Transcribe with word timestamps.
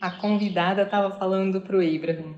A 0.00 0.12
convidada 0.12 0.82
estava 0.82 1.10
falando 1.10 1.60
para 1.60 1.76
o 1.76 1.80
Abraham. 1.80 2.34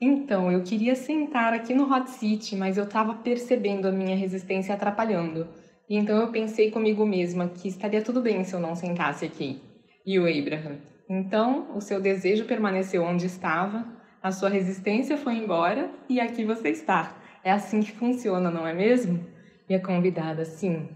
Então, 0.00 0.50
eu 0.50 0.62
queria 0.64 0.96
sentar 0.96 1.52
aqui 1.52 1.72
no 1.72 1.92
Hot 1.92 2.10
City, 2.10 2.56
mas 2.56 2.76
eu 2.76 2.84
estava 2.84 3.14
percebendo 3.14 3.86
a 3.86 3.92
minha 3.92 4.16
resistência 4.16 4.74
atrapalhando. 4.74 5.46
Então 5.88 6.20
eu 6.20 6.32
pensei 6.32 6.70
comigo 6.70 7.06
mesma 7.06 7.48
que 7.48 7.68
estaria 7.68 8.02
tudo 8.02 8.20
bem 8.20 8.44
se 8.44 8.52
eu 8.52 8.60
não 8.60 8.74
sentasse 8.74 9.24
aqui. 9.24 9.62
E 10.04 10.18
o 10.18 10.26
Abraham. 10.26 10.78
Então, 11.08 11.74
o 11.74 11.80
seu 11.80 12.00
desejo 12.00 12.44
permaneceu 12.44 13.02
onde 13.02 13.26
estava, 13.26 13.86
a 14.22 14.30
sua 14.30 14.48
resistência 14.48 15.16
foi 15.16 15.34
embora 15.34 15.90
e 16.08 16.20
aqui 16.20 16.44
você 16.44 16.68
está. 16.68 17.16
É 17.42 17.52
assim 17.52 17.80
que 17.80 17.92
funciona, 17.92 18.50
não 18.50 18.66
é 18.66 18.74
mesmo? 18.74 19.24
E 19.68 19.74
a 19.74 19.82
convidada, 19.82 20.44
sim. 20.44 20.88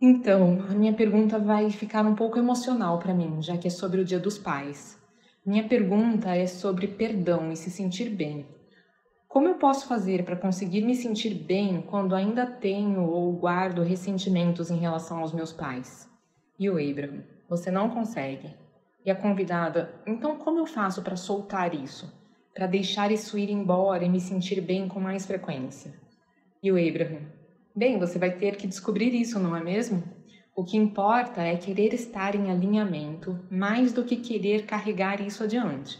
Então, 0.00 0.64
a 0.70 0.74
minha 0.74 0.92
pergunta 0.92 1.38
vai 1.38 1.70
ficar 1.70 2.06
um 2.06 2.14
pouco 2.14 2.38
emocional 2.38 2.98
para 2.98 3.12
mim, 3.12 3.42
já 3.42 3.58
que 3.58 3.66
é 3.66 3.70
sobre 3.70 4.00
o 4.00 4.04
Dia 4.04 4.18
dos 4.18 4.38
Pais. 4.38 5.03
Minha 5.46 5.68
pergunta 5.68 6.34
é 6.34 6.46
sobre 6.46 6.88
perdão 6.88 7.52
e 7.52 7.56
se 7.56 7.70
sentir 7.70 8.08
bem. 8.08 8.46
Como 9.28 9.46
eu 9.46 9.56
posso 9.56 9.86
fazer 9.86 10.24
para 10.24 10.36
conseguir 10.36 10.80
me 10.80 10.94
sentir 10.94 11.34
bem 11.34 11.82
quando 11.82 12.14
ainda 12.14 12.46
tenho 12.46 13.02
ou 13.02 13.30
guardo 13.34 13.82
ressentimentos 13.82 14.70
em 14.70 14.78
relação 14.78 15.18
aos 15.18 15.34
meus 15.34 15.52
pais? 15.52 16.08
E 16.58 16.70
o 16.70 16.78
Abraham, 16.78 17.22
você 17.46 17.70
não 17.70 17.90
consegue. 17.90 18.54
E 19.04 19.10
a 19.10 19.14
convidada, 19.14 19.94
então 20.06 20.38
como 20.38 20.60
eu 20.60 20.66
faço 20.66 21.02
para 21.02 21.14
soltar 21.14 21.74
isso? 21.74 22.10
Para 22.54 22.66
deixar 22.66 23.12
isso 23.12 23.36
ir 23.36 23.50
embora 23.50 24.02
e 24.02 24.08
me 24.08 24.20
sentir 24.20 24.62
bem 24.62 24.88
com 24.88 24.98
mais 24.98 25.26
frequência? 25.26 25.92
E 26.62 26.72
o 26.72 26.76
Abraham, 26.76 27.20
bem, 27.76 27.98
você 27.98 28.18
vai 28.18 28.30
ter 28.30 28.56
que 28.56 28.66
descobrir 28.66 29.14
isso, 29.14 29.38
não 29.38 29.54
é 29.54 29.62
mesmo? 29.62 30.02
O 30.56 30.62
que 30.62 30.76
importa 30.76 31.42
é 31.42 31.56
querer 31.56 31.92
estar 31.92 32.36
em 32.36 32.48
alinhamento 32.48 33.40
mais 33.50 33.92
do 33.92 34.04
que 34.04 34.14
querer 34.14 34.64
carregar 34.66 35.20
isso 35.20 35.42
adiante. 35.42 35.98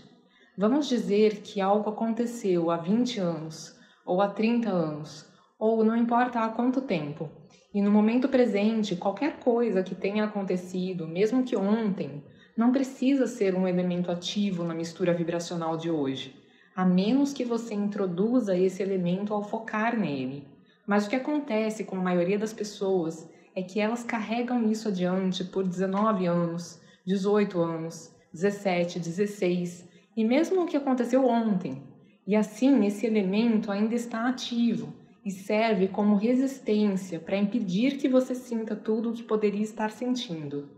Vamos 0.56 0.86
dizer 0.86 1.40
que 1.42 1.60
algo 1.60 1.90
aconteceu 1.90 2.70
há 2.70 2.76
20 2.76 3.18
anos, 3.18 3.76
ou 4.06 4.22
há 4.22 4.28
30 4.28 4.70
anos, 4.70 5.28
ou 5.58 5.82
não 5.82 5.96
importa 5.96 6.38
há 6.38 6.48
quanto 6.50 6.80
tempo, 6.80 7.28
e 7.74 7.82
no 7.82 7.90
momento 7.90 8.28
presente, 8.28 8.94
qualquer 8.94 9.40
coisa 9.40 9.82
que 9.82 9.96
tenha 9.96 10.22
acontecido, 10.22 11.08
mesmo 11.08 11.42
que 11.42 11.56
ontem, 11.56 12.22
não 12.56 12.70
precisa 12.70 13.26
ser 13.26 13.56
um 13.56 13.66
elemento 13.66 14.08
ativo 14.08 14.62
na 14.62 14.72
mistura 14.72 15.12
vibracional 15.12 15.76
de 15.76 15.90
hoje, 15.90 16.32
a 16.76 16.84
menos 16.84 17.32
que 17.32 17.44
você 17.44 17.74
introduza 17.74 18.56
esse 18.56 18.80
elemento 18.80 19.34
ao 19.34 19.42
focar 19.42 19.98
nele. 19.98 20.46
Mas 20.86 21.06
o 21.06 21.10
que 21.10 21.16
acontece 21.16 21.82
com 21.82 21.96
a 21.96 22.02
maioria 22.02 22.38
das 22.38 22.52
pessoas 22.52 23.28
é 23.54 23.62
que 23.62 23.80
elas 23.80 24.02
carregam 24.02 24.70
isso 24.70 24.88
adiante 24.88 25.44
por 25.44 25.64
19 25.64 26.26
anos, 26.26 26.80
18 27.06 27.60
anos, 27.60 28.14
17, 28.32 28.98
16 28.98 29.88
e 30.16 30.24
mesmo 30.24 30.62
o 30.62 30.66
que 30.66 30.76
aconteceu 30.76 31.26
ontem. 31.26 31.82
E 32.26 32.34
assim 32.34 32.84
esse 32.86 33.06
elemento 33.06 33.70
ainda 33.70 33.94
está 33.94 34.28
ativo 34.28 34.92
e 35.24 35.30
serve 35.30 35.88
como 35.88 36.16
resistência 36.16 37.18
para 37.18 37.36
impedir 37.36 37.96
que 37.96 38.08
você 38.08 38.34
sinta 38.34 38.74
tudo 38.74 39.10
o 39.10 39.12
que 39.12 39.22
poderia 39.22 39.62
estar 39.62 39.90
sentindo. 39.90 40.68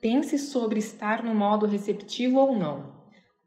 Pense 0.00 0.38
sobre 0.38 0.78
estar 0.78 1.22
no 1.22 1.34
modo 1.34 1.66
receptivo 1.66 2.38
ou 2.38 2.56
não. 2.56 2.94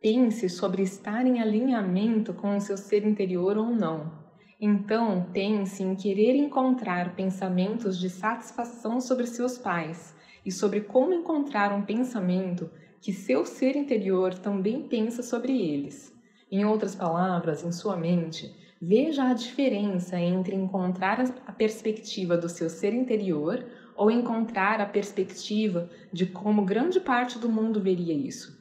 Pense 0.01 0.49
sobre 0.49 0.81
estar 0.81 1.25
em 1.25 1.41
alinhamento 1.41 2.33
com 2.33 2.55
o 2.55 2.61
seu 2.61 2.77
ser 2.77 3.05
interior 3.05 3.57
ou 3.57 3.69
não. 3.69 4.18
Então, 4.61 5.25
pense 5.31 5.81
em 5.81 5.95
querer 5.95 6.35
encontrar 6.35 7.15
pensamentos 7.15 7.97
de 7.97 8.09
satisfação 8.09 8.99
sobre 8.99 9.25
seus 9.25 9.57
pais 9.57 10.13
e 10.45 10.51
sobre 10.51 10.81
como 10.81 11.13
encontrar 11.13 11.71
um 11.71 11.81
pensamento 11.81 12.69
que 12.99 13.13
seu 13.13 13.45
ser 13.45 13.77
interior 13.77 14.33
também 14.33 14.81
pensa 14.81 15.23
sobre 15.23 15.57
eles. 15.57 16.13
Em 16.51 16.65
outras 16.65 16.93
palavras, 16.93 17.63
em 17.63 17.71
sua 17.71 17.95
mente, 17.95 18.53
veja 18.81 19.29
a 19.29 19.33
diferença 19.33 20.19
entre 20.19 20.57
encontrar 20.57 21.21
a 21.47 21.53
perspectiva 21.53 22.35
do 22.35 22.49
seu 22.49 22.69
ser 22.69 22.93
interior 22.93 23.65
ou 23.95 24.11
encontrar 24.11 24.81
a 24.81 24.85
perspectiva 24.85 25.89
de 26.11 26.25
como 26.25 26.65
grande 26.65 26.99
parte 26.99 27.39
do 27.39 27.47
mundo 27.47 27.81
veria 27.81 28.13
isso. 28.13 28.57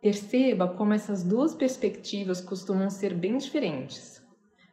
Perceba 0.00 0.66
como 0.66 0.94
essas 0.94 1.22
duas 1.22 1.54
perspectivas 1.54 2.40
costumam 2.40 2.88
ser 2.88 3.12
bem 3.12 3.36
diferentes. 3.36 4.21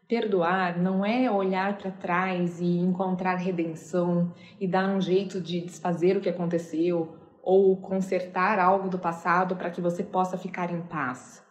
Perdoar 0.09 0.81
não 0.81 1.05
é 1.05 1.29
olhar 1.29 1.77
para 1.77 1.91
trás 1.91 2.59
e 2.59 2.65
encontrar 2.65 3.35
redenção 3.35 4.33
e 4.59 4.67
dar 4.67 4.89
um 4.89 4.99
jeito 4.99 5.39
de 5.39 5.61
desfazer 5.61 6.17
o 6.17 6.19
que 6.19 6.27
aconteceu 6.27 7.15
ou 7.43 7.77
consertar 7.77 8.57
algo 8.57 8.89
do 8.89 8.97
passado 8.97 9.55
para 9.55 9.69
que 9.69 9.79
você 9.79 10.01
possa 10.01 10.35
ficar 10.35 10.73
em 10.73 10.81
paz. 10.81 11.43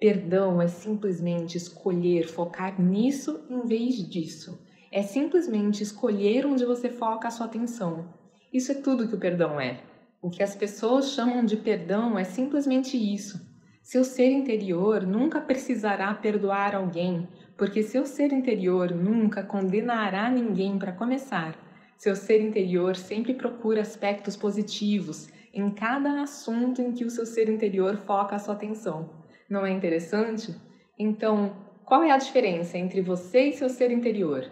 Perdão 0.00 0.62
é 0.62 0.66
simplesmente 0.66 1.58
escolher 1.58 2.26
focar 2.26 2.80
nisso 2.80 3.44
em 3.50 3.60
vez 3.66 3.96
disso. 3.96 4.66
É 4.90 5.02
simplesmente 5.02 5.82
escolher 5.82 6.46
onde 6.46 6.64
você 6.64 6.88
foca 6.88 7.28
a 7.28 7.30
sua 7.30 7.44
atenção. 7.44 8.14
Isso 8.50 8.72
é 8.72 8.76
tudo 8.76 9.06
que 9.08 9.14
o 9.14 9.20
perdão 9.20 9.60
é. 9.60 9.82
O 10.22 10.30
que 10.30 10.42
as 10.42 10.56
pessoas 10.56 11.10
chamam 11.10 11.44
de 11.44 11.58
perdão 11.58 12.18
é 12.18 12.24
simplesmente 12.24 12.96
isso. 12.96 13.38
Seu 13.82 14.02
ser 14.02 14.30
interior 14.30 15.06
nunca 15.06 15.38
precisará 15.38 16.12
perdoar 16.14 16.74
alguém 16.74 17.28
porque 17.56 17.82
seu 17.82 18.04
ser 18.04 18.32
interior 18.32 18.90
nunca 18.92 19.42
condenará 19.42 20.30
ninguém 20.30 20.78
para 20.78 20.92
começar. 20.92 21.56
Seu 21.96 22.14
ser 22.14 22.40
interior 22.42 22.94
sempre 22.96 23.32
procura 23.32 23.80
aspectos 23.80 24.36
positivos 24.36 25.28
em 25.54 25.70
cada 25.70 26.20
assunto 26.20 26.82
em 26.82 26.92
que 26.92 27.04
o 27.04 27.10
seu 27.10 27.24
ser 27.24 27.48
interior 27.48 27.96
foca 28.06 28.36
a 28.36 28.38
sua 28.38 28.54
atenção. 28.54 29.08
Não 29.48 29.64
é 29.64 29.70
interessante? 29.70 30.54
Então, 30.98 31.56
qual 31.84 32.02
é 32.02 32.10
a 32.10 32.18
diferença 32.18 32.76
entre 32.76 33.00
você 33.00 33.48
e 33.48 33.52
seu 33.54 33.70
ser 33.70 33.90
interior? 33.90 34.44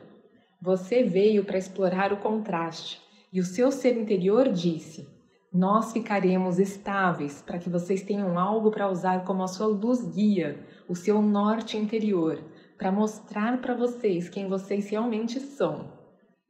Você 0.63 1.03
veio 1.03 1.45
para 1.45 1.59
explorar 1.59 2.11
o 2.11 2.17
contraste 2.17 3.03
e 3.31 3.39
o 3.39 3.45
seu 3.45 3.71
ser 3.71 3.99
interior 3.99 4.49
disse: 4.49 5.07
Nós 5.53 5.93
ficaremos 5.93 6.59
estáveis 6.59 7.43
para 7.43 7.59
que 7.59 7.69
vocês 7.69 8.03
tenham 8.03 8.39
algo 8.39 8.71
para 8.71 8.89
usar 8.89 9.25
como 9.25 9.43
a 9.43 9.49
sua 9.49 9.67
luz 9.67 10.03
guia, 10.15 10.59
o 10.89 10.95
seu 10.95 11.21
norte 11.21 11.77
interior 11.77 12.41
para 12.77 12.93
mostrar 12.93 13.61
para 13.61 13.75
vocês 13.75 14.29
quem 14.29 14.49
vocês 14.49 14.89
realmente 14.91 15.41
são. 15.41 15.93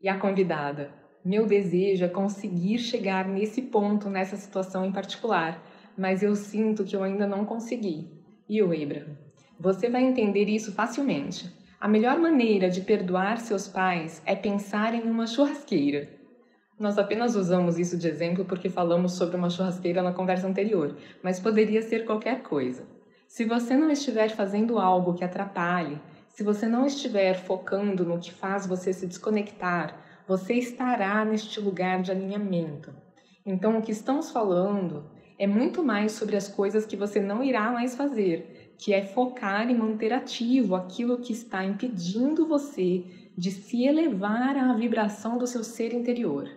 E 0.01 0.09
a 0.09 0.19
convidada, 0.19 0.91
meu 1.25 1.47
desejo 1.47 2.05
é 2.05 2.09
conseguir 2.09 2.79
chegar 2.79 3.27
nesse 3.27 3.63
ponto, 3.63 4.11
nessa 4.11 4.37
situação 4.37 4.85
em 4.85 4.93
particular, 4.93 5.63
mas 5.97 6.23
eu 6.23 6.35
sinto 6.35 6.85
que 6.85 6.95
eu 6.95 7.03
ainda 7.03 7.27
não 7.27 7.45
consegui. 7.45 8.11
E 8.49 8.63
o 8.63 8.67
Abraham, 8.67 9.17
você 9.59 9.89
vai 9.89 10.03
entender 10.03 10.47
isso 10.49 10.73
facilmente. 10.73 11.51
A 11.81 11.89
melhor 11.89 12.19
maneira 12.19 12.69
de 12.69 12.81
perdoar 12.81 13.39
seus 13.39 13.69
pais 13.69 14.23
é 14.27 14.35
pensar 14.35 14.95
em 14.95 15.03
uma 15.03 15.27
churrasqueira. 15.27 16.09
Nós 16.79 16.99
apenas 16.99 17.37
usamos 17.37 17.79
isso 17.79 17.97
de 17.97 18.09
exemplo 18.09 18.45
porque 18.45 18.69
falamos 18.69 19.13
sobre 19.13 19.37
uma 19.37 19.49
churrasqueira 19.49 20.03
na 20.03 20.13
conversa 20.13 20.47
anterior, 20.47 20.97
mas 21.23 21.39
poderia 21.39 21.83
ser 21.83 22.05
qualquer 22.05 22.43
coisa. 22.43 22.87
Se 23.29 23.45
você 23.45 23.77
não 23.77 23.91
estiver 23.91 24.31
fazendo 24.31 24.79
algo 24.79 25.15
que 25.15 25.25
atrapalhe, 25.25 26.01
se 26.35 26.43
você 26.43 26.67
não 26.67 26.85
estiver 26.85 27.35
focando 27.35 28.05
no 28.05 28.19
que 28.19 28.33
faz 28.33 28.67
você 28.67 28.93
se 28.93 29.07
desconectar, 29.07 29.97
você 30.27 30.55
estará 30.55 31.25
neste 31.25 31.61
lugar 31.61 32.03
de 32.03 32.11
alinhamento. 32.11 32.93
Então, 33.47 33.79
o 33.79 33.83
que 33.83 33.93
estamos 33.93 34.33
falando 34.33 35.09
é 35.39 35.47
muito 35.47 35.81
mais 35.81 36.11
sobre 36.11 36.37
as 36.37 36.49
coisas 36.49 36.85
que 36.85 36.97
você 36.97 37.21
não 37.21 37.45
irá 37.45 37.71
mais 37.71 37.95
fazer, 37.95 38.75
que 38.77 38.93
é 38.93 39.01
focar 39.01 39.71
e 39.71 39.75
manter 39.75 40.13
ativo 40.13 40.75
aquilo 40.75 41.19
que 41.19 41.33
está 41.33 41.65
impedindo 41.65 42.49
você 42.49 43.05
de 43.39 43.53
se 43.53 43.85
elevar 43.85 44.57
à 44.57 44.73
vibração 44.73 45.39
do 45.39 45.47
seu 45.47 45.63
ser 45.63 45.95
interior. 45.95 46.51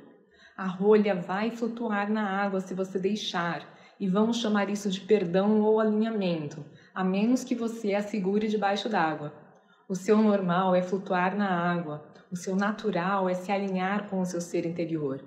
A 0.58 0.66
rolha 0.66 1.14
vai 1.14 1.52
flutuar 1.52 2.10
na 2.12 2.28
água 2.28 2.62
se 2.62 2.74
você 2.74 2.98
deixar, 2.98 3.78
e 4.00 4.08
vamos 4.08 4.38
chamar 4.38 4.72
isso 4.72 4.90
de 4.90 5.02
perdão 5.02 5.62
ou 5.62 5.80
alinhamento, 5.80 6.66
a 6.96 7.04
menos 7.04 7.44
que 7.44 7.54
você 7.54 7.94
a 7.94 8.02
segure 8.02 8.48
debaixo 8.48 8.90
d'água. 8.90 9.46
O 9.90 9.96
seu 9.96 10.18
normal 10.18 10.76
é 10.76 10.82
flutuar 10.82 11.38
na 11.38 11.50
água, 11.50 12.06
o 12.30 12.36
seu 12.36 12.58
natural 12.58 13.30
é 13.30 13.34
se 13.34 13.54
alinhar 13.54 14.10
com 14.10 14.20
o 14.20 14.26
seu 14.26 14.42
ser 14.42 14.66
interior. 14.66 15.24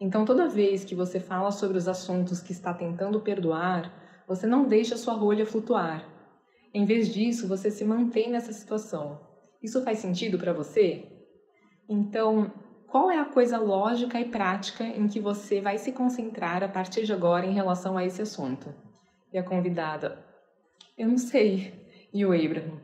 Então, 0.00 0.24
toda 0.24 0.48
vez 0.48 0.84
que 0.84 0.94
você 0.94 1.18
fala 1.18 1.50
sobre 1.50 1.76
os 1.76 1.88
assuntos 1.88 2.40
que 2.40 2.52
está 2.52 2.72
tentando 2.72 3.20
perdoar, 3.20 3.92
você 4.28 4.46
não 4.46 4.68
deixa 4.68 4.96
sua 4.96 5.14
rolha 5.14 5.44
flutuar. 5.44 6.06
Em 6.72 6.84
vez 6.84 7.12
disso, 7.12 7.48
você 7.48 7.72
se 7.72 7.84
mantém 7.84 8.30
nessa 8.30 8.52
situação. 8.52 9.20
Isso 9.60 9.82
faz 9.82 9.98
sentido 9.98 10.38
para 10.38 10.52
você? 10.52 11.04
Então, 11.88 12.52
qual 12.86 13.10
é 13.10 13.18
a 13.18 13.24
coisa 13.24 13.58
lógica 13.58 14.20
e 14.20 14.26
prática 14.26 14.84
em 14.84 15.08
que 15.08 15.18
você 15.18 15.60
vai 15.60 15.76
se 15.76 15.90
concentrar 15.90 16.62
a 16.62 16.68
partir 16.68 17.04
de 17.04 17.12
agora 17.12 17.46
em 17.46 17.52
relação 17.52 17.98
a 17.98 18.04
esse 18.04 18.22
assunto? 18.22 18.72
E 19.32 19.38
a 19.38 19.42
convidada, 19.42 20.24
eu 20.96 21.08
não 21.08 21.18
sei. 21.18 21.74
E 22.12 22.24
o 22.24 22.32
Abraham, 22.32 22.78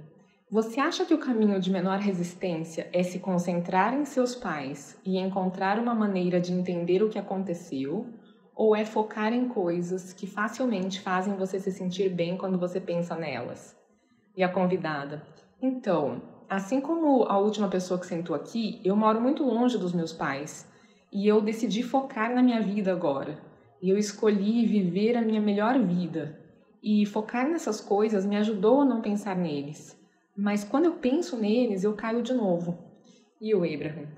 você 0.51 0.81
acha 0.81 1.05
que 1.05 1.15
o 1.15 1.19
caminho 1.19 1.61
de 1.61 1.71
menor 1.71 1.99
resistência 1.99 2.89
é 2.93 3.03
se 3.03 3.19
concentrar 3.19 3.95
em 3.95 4.05
seus 4.05 4.35
pais 4.35 4.99
e 5.05 5.19
encontrar 5.19 5.79
uma 5.79 5.95
maneira 5.95 6.41
de 6.41 6.53
entender 6.53 7.03
o 7.03 7.09
que 7.09 7.19
aconteceu? 7.19 8.07
ou 8.61 8.77
é 8.77 8.85
focar 8.85 9.33
em 9.33 9.49
coisas 9.49 10.13
que 10.13 10.27
facilmente 10.27 11.01
fazem 11.01 11.35
você 11.35 11.59
se 11.59 11.73
sentir 11.73 12.11
bem 12.11 12.37
quando 12.37 12.59
você 12.59 12.79
pensa 12.79 13.17
nelas? 13.17 13.75
E 14.37 14.43
a 14.43 14.51
convidada: 14.51 15.27
Então, 15.63 16.21
assim 16.47 16.79
como 16.79 17.25
a 17.25 17.39
última 17.39 17.69
pessoa 17.69 17.99
que 17.99 18.05
sentou 18.05 18.37
aqui, 18.37 18.79
eu 18.85 18.95
moro 18.95 19.19
muito 19.19 19.43
longe 19.43 19.79
dos 19.79 19.95
meus 19.95 20.13
pais 20.13 20.71
e 21.11 21.27
eu 21.27 21.41
decidi 21.41 21.83
focar 21.83 22.35
na 22.35 22.43
minha 22.43 22.61
vida 22.61 22.93
agora. 22.93 23.39
E 23.81 23.89
eu 23.89 23.97
escolhi 23.97 24.67
viver 24.67 25.17
a 25.17 25.23
minha 25.23 25.41
melhor 25.41 25.79
vida. 25.79 26.39
E 26.83 27.07
focar 27.07 27.49
nessas 27.49 27.81
coisas 27.81 28.27
me 28.27 28.37
ajudou 28.37 28.83
a 28.83 28.85
não 28.85 29.01
pensar 29.01 29.35
neles. 29.35 29.99
Mas 30.41 30.65
quando 30.65 30.87
eu 30.87 30.95
penso 30.95 31.37
neles, 31.37 31.85
eu 31.85 31.93
caio 31.93 32.23
de 32.23 32.33
novo. 32.33 32.79
E 33.39 33.55
o 33.55 33.59
Abraham? 33.59 34.09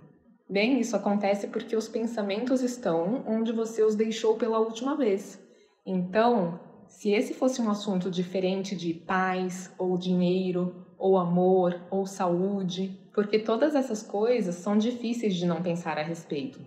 Bem, 0.49 0.79
isso 0.79 0.95
acontece 0.95 1.49
porque 1.49 1.75
os 1.75 1.89
pensamentos 1.89 2.63
estão 2.63 3.25
onde 3.27 3.51
você 3.51 3.83
os 3.83 3.97
deixou 3.97 4.37
pela 4.37 4.61
última 4.61 4.97
vez. 4.97 5.43
Então, 5.85 6.61
se 6.87 7.11
esse 7.11 7.35
fosse 7.35 7.61
um 7.61 7.69
assunto 7.69 8.09
diferente 8.09 8.77
de 8.77 8.95
paz, 8.95 9.75
ou 9.77 9.99
dinheiro, 9.99 10.87
ou 10.97 11.19
amor, 11.19 11.81
ou 11.91 12.07
saúde, 12.07 12.97
porque 13.13 13.41
todas 13.41 13.75
essas 13.75 14.01
coisas 14.01 14.55
são 14.55 14.79
difíceis 14.79 15.35
de 15.35 15.45
não 15.45 15.61
pensar 15.61 15.99
a 15.99 16.03
respeito. 16.03 16.61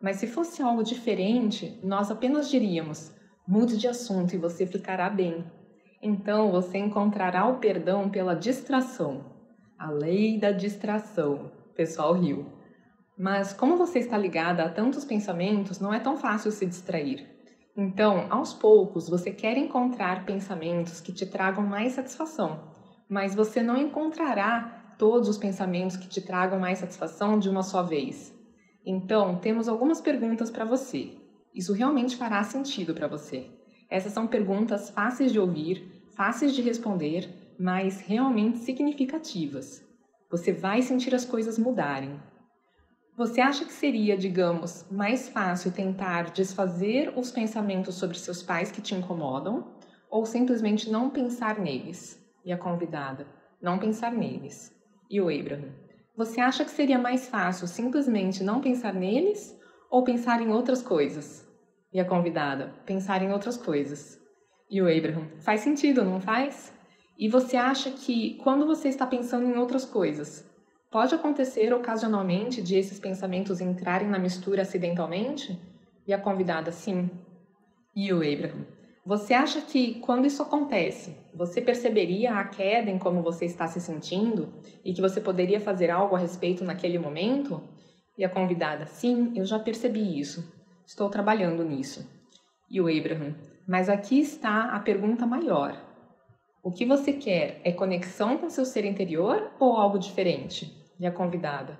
Mas 0.00 0.16
se 0.16 0.26
fosse 0.26 0.60
algo 0.60 0.82
diferente, 0.82 1.78
nós 1.84 2.10
apenas 2.10 2.50
diríamos: 2.50 3.12
mude 3.46 3.76
de 3.76 3.86
assunto 3.86 4.34
e 4.34 4.38
você 4.38 4.66
ficará 4.66 5.08
bem. 5.08 5.44
Então 6.02 6.50
você 6.50 6.78
encontrará 6.78 7.46
o 7.46 7.58
perdão 7.58 8.10
pela 8.10 8.34
distração. 8.34 9.24
A 9.78 9.88
lei 9.88 10.36
da 10.36 10.50
distração. 10.50 11.52
Pessoal 11.76 12.12
riu. 12.14 12.44
Mas 13.16 13.52
como 13.52 13.76
você 13.76 14.00
está 14.00 14.18
ligada 14.18 14.64
a 14.64 14.68
tantos 14.68 15.04
pensamentos, 15.04 15.78
não 15.78 15.94
é 15.94 16.00
tão 16.00 16.16
fácil 16.16 16.50
se 16.50 16.66
distrair. 16.66 17.24
Então, 17.76 18.26
aos 18.30 18.52
poucos, 18.52 19.08
você 19.08 19.30
quer 19.30 19.56
encontrar 19.56 20.26
pensamentos 20.26 21.00
que 21.00 21.12
te 21.12 21.24
tragam 21.24 21.64
mais 21.64 21.92
satisfação, 21.92 22.60
mas 23.08 23.34
você 23.34 23.62
não 23.62 23.76
encontrará 23.76 24.94
todos 24.98 25.28
os 25.28 25.38
pensamentos 25.38 25.96
que 25.96 26.08
te 26.08 26.20
tragam 26.20 26.58
mais 26.58 26.80
satisfação 26.80 27.38
de 27.38 27.48
uma 27.48 27.62
só 27.62 27.82
vez. 27.82 28.34
Então, 28.84 29.36
temos 29.36 29.68
algumas 29.68 30.00
perguntas 30.00 30.50
para 30.50 30.64
você. 30.64 31.12
Isso 31.54 31.72
realmente 31.72 32.16
fará 32.16 32.42
sentido 32.42 32.92
para 32.92 33.06
você. 33.06 33.48
Essas 33.88 34.12
são 34.12 34.26
perguntas 34.26 34.90
fáceis 34.90 35.32
de 35.32 35.38
ouvir, 35.38 35.91
fáceis 36.14 36.54
de 36.54 36.62
responder, 36.62 37.28
mas 37.58 38.00
realmente 38.00 38.58
significativas. 38.58 39.82
Você 40.30 40.52
vai 40.52 40.82
sentir 40.82 41.14
as 41.14 41.24
coisas 41.24 41.58
mudarem. 41.58 42.18
Você 43.16 43.40
acha 43.40 43.64
que 43.64 43.72
seria, 43.72 44.16
digamos, 44.16 44.86
mais 44.90 45.28
fácil 45.28 45.70
tentar 45.70 46.30
desfazer 46.30 47.12
os 47.16 47.30
pensamentos 47.30 47.96
sobre 47.96 48.18
seus 48.18 48.42
pais 48.42 48.70
que 48.70 48.80
te 48.80 48.94
incomodam 48.94 49.66
ou 50.10 50.24
simplesmente 50.24 50.90
não 50.90 51.10
pensar 51.10 51.58
neles? 51.58 52.18
E 52.44 52.52
a 52.52 52.56
convidada, 52.56 53.26
não 53.60 53.78
pensar 53.78 54.12
neles. 54.12 54.74
E 55.10 55.20
o 55.20 55.28
Abraham, 55.28 55.68
você 56.16 56.40
acha 56.40 56.64
que 56.64 56.70
seria 56.70 56.98
mais 56.98 57.28
fácil 57.28 57.66
simplesmente 57.66 58.42
não 58.42 58.60
pensar 58.60 58.94
neles 58.94 59.58
ou 59.90 60.02
pensar 60.02 60.40
em 60.40 60.48
outras 60.48 60.82
coisas? 60.82 61.46
E 61.92 62.00
a 62.00 62.04
convidada, 62.04 62.72
pensar 62.86 63.22
em 63.22 63.30
outras 63.30 63.58
coisas. 63.58 64.21
E 64.72 64.82
o 64.82 64.88
Abraham, 64.88 65.28
faz 65.38 65.60
sentido, 65.60 66.02
não 66.02 66.20
faz? 66.20 66.74
E 67.16 67.28
você 67.28 67.56
acha 67.56 67.92
que 67.92 68.34
quando 68.38 68.66
você 68.66 68.88
está 68.88 69.06
pensando 69.06 69.46
em 69.46 69.56
outras 69.56 69.84
coisas, 69.84 70.50
Pode 70.92 71.14
acontecer 71.14 71.72
ocasionalmente 71.72 72.60
de 72.60 72.76
esses 72.76 73.00
pensamentos 73.00 73.62
entrarem 73.62 74.06
na 74.06 74.18
mistura 74.18 74.60
acidentalmente? 74.60 75.58
E 76.06 76.12
a 76.12 76.18
convidada, 76.18 76.70
sim. 76.70 77.08
E 77.96 78.12
o 78.12 78.16
Abraham, 78.16 78.66
você 79.02 79.32
acha 79.32 79.62
que 79.62 79.94
quando 80.00 80.26
isso 80.26 80.42
acontece, 80.42 81.16
você 81.32 81.62
perceberia 81.62 82.34
a 82.34 82.44
queda 82.44 82.90
em 82.90 82.98
como 82.98 83.22
você 83.22 83.46
está 83.46 83.66
se 83.66 83.80
sentindo 83.80 84.52
e 84.84 84.92
que 84.92 85.00
você 85.00 85.18
poderia 85.18 85.58
fazer 85.58 85.90
algo 85.90 86.14
a 86.14 86.18
respeito 86.18 86.62
naquele 86.62 86.98
momento? 86.98 87.66
E 88.18 88.22
a 88.22 88.28
convidada, 88.28 88.84
sim, 88.84 89.32
eu 89.34 89.46
já 89.46 89.58
percebi 89.58 90.20
isso. 90.20 90.44
Estou 90.86 91.08
trabalhando 91.08 91.64
nisso. 91.64 92.06
E 92.70 92.82
o 92.82 92.86
Abraham, 92.86 93.34
mas 93.66 93.88
aqui 93.88 94.20
está 94.20 94.74
a 94.74 94.80
pergunta 94.80 95.26
maior. 95.26 95.76
O 96.62 96.70
que 96.70 96.84
você 96.84 97.12
quer 97.12 97.60
é 97.64 97.72
conexão 97.72 98.38
com 98.38 98.48
seu 98.48 98.64
ser 98.64 98.84
interior 98.84 99.50
ou 99.58 99.76
algo 99.76 99.98
diferente? 99.98 100.82
e 101.02 101.06
a 101.06 101.10
convidada. 101.10 101.78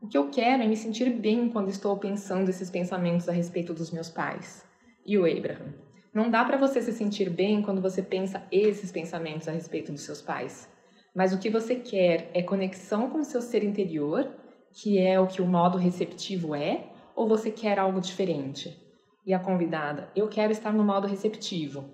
O 0.00 0.08
que 0.08 0.16
eu 0.16 0.30
quero 0.30 0.62
é 0.62 0.66
me 0.66 0.76
sentir 0.76 1.10
bem 1.10 1.50
quando 1.50 1.68
estou 1.68 1.96
pensando 1.98 2.48
esses 2.48 2.70
pensamentos 2.70 3.28
a 3.28 3.32
respeito 3.32 3.74
dos 3.74 3.90
meus 3.90 4.08
pais. 4.08 4.64
E 5.04 5.18
o 5.18 5.26
Abraham. 5.26 5.74
Não 6.14 6.30
dá 6.30 6.42
para 6.44 6.56
você 6.56 6.80
se 6.80 6.92
sentir 6.92 7.28
bem 7.28 7.60
quando 7.60 7.82
você 7.82 8.02
pensa 8.02 8.42
esses 8.50 8.90
pensamentos 8.90 9.46
a 9.46 9.52
respeito 9.52 9.92
dos 9.92 10.02
seus 10.02 10.22
pais. 10.22 10.68
Mas 11.14 11.34
o 11.34 11.38
que 11.38 11.50
você 11.50 11.76
quer 11.76 12.30
é 12.32 12.42
conexão 12.42 13.10
com 13.10 13.22
seu 13.22 13.42
ser 13.42 13.62
interior, 13.62 14.26
que 14.72 14.98
é 14.98 15.20
o 15.20 15.26
que 15.26 15.42
o 15.42 15.46
modo 15.46 15.76
receptivo 15.76 16.54
é, 16.54 16.90
ou 17.14 17.28
você 17.28 17.50
quer 17.50 17.78
algo 17.78 18.00
diferente? 18.00 18.81
E 19.24 19.32
a 19.32 19.38
convidada, 19.38 20.08
eu 20.16 20.26
quero 20.26 20.50
estar 20.50 20.72
no 20.72 20.82
modo 20.82 21.06
receptivo. 21.06 21.84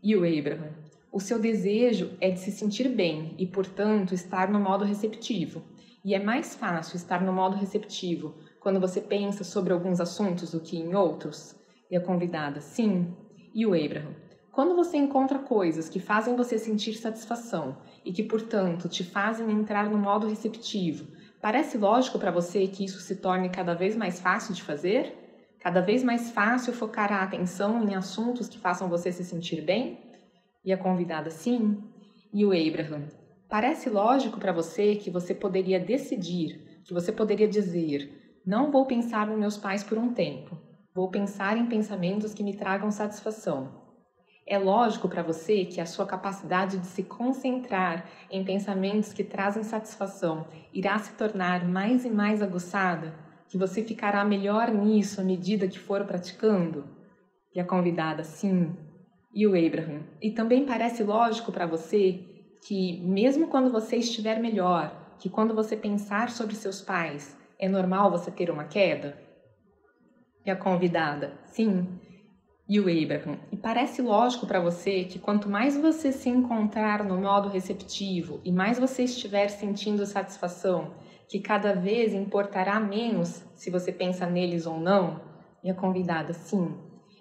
E 0.00 0.14
o 0.14 0.18
Abraham, 0.18 0.72
o 1.12 1.18
seu 1.18 1.38
desejo 1.38 2.16
é 2.20 2.30
de 2.30 2.38
se 2.38 2.52
sentir 2.52 2.88
bem 2.88 3.34
e, 3.38 3.46
portanto, 3.46 4.14
estar 4.14 4.48
no 4.48 4.60
modo 4.60 4.84
receptivo. 4.84 5.64
E 6.04 6.14
é 6.14 6.22
mais 6.22 6.54
fácil 6.54 6.96
estar 6.96 7.24
no 7.24 7.32
modo 7.32 7.56
receptivo 7.56 8.36
quando 8.60 8.78
você 8.78 9.00
pensa 9.00 9.42
sobre 9.42 9.72
alguns 9.72 10.00
assuntos 10.00 10.52
do 10.52 10.60
que 10.60 10.76
em 10.76 10.94
outros? 10.94 11.56
E 11.90 11.96
a 11.96 12.00
convidada, 12.00 12.60
sim. 12.60 13.12
E 13.52 13.66
o 13.66 13.74
Abraham, 13.74 14.14
quando 14.52 14.76
você 14.76 14.96
encontra 14.96 15.40
coisas 15.40 15.88
que 15.88 15.98
fazem 15.98 16.36
você 16.36 16.56
sentir 16.56 16.94
satisfação 16.94 17.78
e 18.04 18.12
que, 18.12 18.22
portanto, 18.22 18.88
te 18.88 19.02
fazem 19.02 19.50
entrar 19.50 19.90
no 19.90 19.98
modo 19.98 20.28
receptivo, 20.28 21.08
parece 21.42 21.76
lógico 21.76 22.18
para 22.18 22.30
você 22.30 22.68
que 22.68 22.84
isso 22.84 23.00
se 23.00 23.16
torne 23.16 23.48
cada 23.48 23.74
vez 23.74 23.96
mais 23.96 24.20
fácil 24.20 24.54
de 24.54 24.62
fazer? 24.62 25.25
Cada 25.66 25.80
vez 25.80 26.04
mais 26.04 26.30
fácil 26.30 26.72
focar 26.72 27.12
a 27.12 27.24
atenção 27.24 27.82
em 27.82 27.96
assuntos 27.96 28.48
que 28.48 28.56
façam 28.56 28.88
você 28.88 29.10
se 29.10 29.24
sentir 29.24 29.62
bem? 29.62 29.98
E 30.64 30.72
a 30.72 30.76
convidada, 30.76 31.28
sim. 31.28 31.82
E 32.32 32.44
o 32.44 32.52
Abraham, 32.52 33.08
Parece 33.48 33.90
lógico 33.90 34.38
para 34.38 34.52
você 34.52 34.94
que 34.94 35.10
você 35.10 35.34
poderia 35.34 35.80
decidir, 35.80 36.80
que 36.84 36.94
você 36.94 37.10
poderia 37.10 37.48
dizer: 37.48 38.38
não 38.46 38.70
vou 38.70 38.86
pensar 38.86 39.26
nos 39.26 39.36
meus 39.36 39.56
pais 39.56 39.82
por 39.82 39.98
um 39.98 40.14
tempo, 40.14 40.56
vou 40.94 41.10
pensar 41.10 41.56
em 41.56 41.66
pensamentos 41.66 42.32
que 42.32 42.44
me 42.44 42.54
tragam 42.54 42.92
satisfação. 42.92 43.68
É 44.46 44.60
lógico 44.60 45.08
para 45.08 45.24
você 45.24 45.64
que 45.64 45.80
a 45.80 45.86
sua 45.86 46.06
capacidade 46.06 46.78
de 46.78 46.86
se 46.86 47.02
concentrar 47.02 48.04
em 48.30 48.44
pensamentos 48.44 49.12
que 49.12 49.24
trazem 49.24 49.64
satisfação 49.64 50.46
irá 50.72 50.96
se 51.00 51.12
tornar 51.14 51.64
mais 51.64 52.04
e 52.04 52.10
mais 52.10 52.40
aguçada, 52.40 53.25
que 53.48 53.56
você 53.56 53.82
ficará 53.82 54.24
melhor 54.24 54.70
nisso 54.70 55.20
à 55.20 55.24
medida 55.24 55.68
que 55.68 55.78
for 55.78 56.04
praticando? 56.04 56.84
E 57.54 57.60
a 57.60 57.64
convidada, 57.64 58.24
sim. 58.24 58.76
E 59.32 59.46
o 59.46 59.50
Abraham, 59.50 60.02
e 60.20 60.30
também 60.30 60.64
parece 60.64 61.02
lógico 61.02 61.52
para 61.52 61.66
você 61.66 62.20
que 62.66 62.98
mesmo 63.02 63.48
quando 63.48 63.70
você 63.70 63.96
estiver 63.96 64.40
melhor, 64.40 65.14
que 65.18 65.28
quando 65.28 65.54
você 65.54 65.76
pensar 65.76 66.30
sobre 66.30 66.54
seus 66.54 66.80
pais, 66.80 67.36
é 67.58 67.68
normal 67.68 68.10
você 68.10 68.30
ter 68.30 68.50
uma 68.50 68.64
queda? 68.64 69.16
E 70.44 70.50
a 70.50 70.56
convidada, 70.56 71.32
sim. 71.46 71.86
E 72.68 72.80
o 72.80 72.82
Abraham, 72.82 73.38
e 73.52 73.56
parece 73.56 74.02
lógico 74.02 74.46
para 74.46 74.58
você 74.58 75.04
que 75.04 75.18
quanto 75.20 75.48
mais 75.48 75.76
você 75.76 76.10
se 76.10 76.28
encontrar 76.28 77.04
no 77.04 77.16
modo 77.16 77.48
receptivo 77.48 78.40
e 78.44 78.50
mais 78.50 78.78
você 78.78 79.04
estiver 79.04 79.48
sentindo 79.48 80.04
satisfação, 80.04 80.92
que 81.28 81.40
cada 81.40 81.72
vez 81.72 82.14
importará 82.14 82.78
menos 82.78 83.44
se 83.54 83.70
você 83.70 83.90
pensa 83.90 84.26
neles 84.26 84.66
ou 84.66 84.78
não? 84.78 85.20
E 85.62 85.70
a 85.70 85.74
convidada, 85.74 86.32
sim. 86.32 86.74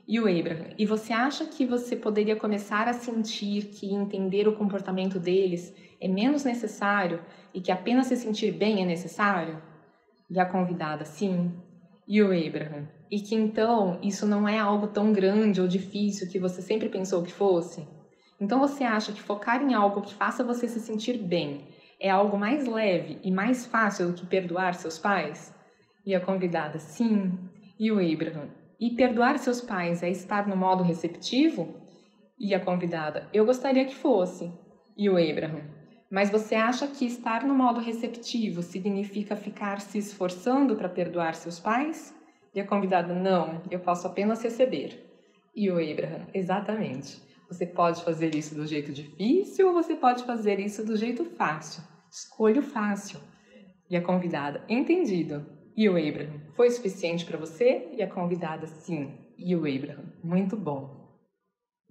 E 0.08 0.20
o 0.20 0.28
Abraham, 0.28 0.70
e 0.78 0.86
você 0.86 1.12
acha 1.12 1.46
que 1.48 1.66
você 1.66 1.96
poderia 1.96 2.36
começar 2.36 2.88
a 2.88 2.94
sentir 2.94 3.64
que 3.66 3.92
entender 3.92 4.48
o 4.48 4.54
comportamento 4.54 5.18
deles 5.18 5.74
é 6.00 6.08
menos 6.08 6.44
necessário 6.44 7.20
e 7.52 7.60
que 7.60 7.72
apenas 7.72 8.06
se 8.08 8.16
sentir 8.16 8.52
bem 8.52 8.84
é 8.84 8.86
necessário? 8.86 9.60
E 10.30 10.40
a 10.40 10.46
convidada, 10.46 11.06
sim. 11.06 11.52
E 12.08 12.22
o 12.22 12.28
Abraham, 12.28 12.88
e 13.10 13.20
que 13.20 13.34
então 13.34 13.98
isso 14.04 14.28
não 14.28 14.48
é 14.48 14.60
algo 14.60 14.86
tão 14.86 15.12
grande 15.12 15.60
ou 15.60 15.68
difícil 15.68 16.28
que 16.28 16.38
você 16.38 16.62
sempre 16.62 16.88
pensou 16.88 17.24
que 17.24 17.34
fosse? 17.34 17.84
Então 18.40 18.60
você 18.60 18.84
acha 18.84 19.12
que 19.12 19.22
focar 19.22 19.60
em 19.64 19.74
algo 19.74 20.02
que 20.02 20.14
faça 20.14 20.44
você 20.44 20.68
se 20.68 20.80
sentir 20.80 21.18
bem 21.18 21.66
é 22.06 22.10
algo 22.12 22.38
mais 22.38 22.68
leve 22.68 23.18
e 23.24 23.32
mais 23.32 23.66
fácil 23.66 24.10
do 24.10 24.14
que 24.14 24.28
perdoar 24.28 24.76
seus 24.76 25.00
pais? 25.00 25.52
E 26.06 26.14
a 26.14 26.20
convidada, 26.20 26.78
sim. 26.78 27.36
E 27.80 27.92
o 27.92 27.96
Abraham, 27.96 28.48
e 28.80 28.92
perdoar 28.92 29.40
seus 29.40 29.60
pais 29.60 30.04
é 30.04 30.10
estar 30.12 30.48
no 30.48 30.56
modo 30.56 30.84
receptivo? 30.84 31.74
E 32.38 32.54
a 32.54 32.60
convidada, 32.60 33.28
eu 33.34 33.44
gostaria 33.44 33.86
que 33.86 33.96
fosse. 33.96 34.52
E 34.96 35.10
o 35.10 35.18
Abraham, 35.18 35.64
mas 36.12 36.30
você 36.30 36.54
acha 36.54 36.86
que 36.86 37.06
estar 37.08 37.44
no 37.44 37.56
modo 37.56 37.80
receptivo 37.80 38.62
significa 38.62 39.36
ficar 39.36 39.82
se 39.82 39.98
esforçando 39.98 40.76
para 40.76 40.88
perdoar 40.88 41.34
seus 41.34 41.60
pais? 41.60 42.14
E 42.54 42.60
a 42.60 42.68
convidada, 42.68 43.16
não, 43.16 43.64
eu 43.72 43.80
posso 43.80 44.06
apenas 44.06 44.44
receber. 44.44 45.04
E 45.56 45.72
o 45.72 45.80
Abraham, 45.80 46.28
exatamente. 46.36 47.20
Você 47.50 47.66
pode 47.66 48.04
fazer 48.04 48.36
isso 48.36 48.54
do 48.54 48.68
jeito 48.68 48.94
difícil 48.94 49.70
ou 49.70 49.74
você 49.74 49.96
pode 49.96 50.24
fazer 50.24 50.60
isso 50.60 50.86
do 50.86 50.96
jeito 50.96 51.26
fácil. 51.26 51.95
Escolha 52.16 52.62
o 52.62 52.64
fácil. 52.64 53.20
E 53.90 53.98
a 53.98 54.02
convidada, 54.02 54.64
entendido. 54.70 55.46
E 55.76 55.90
o 55.90 55.98
Abraham, 55.98 56.40
foi 56.56 56.70
suficiente 56.70 57.26
para 57.26 57.38
você? 57.38 57.90
E 57.92 58.02
a 58.02 58.08
convidada, 58.08 58.66
sim. 58.68 59.14
E 59.38 59.54
o 59.54 59.60
Abraham, 59.60 60.14
muito 60.24 60.56
bom. 60.56 61.14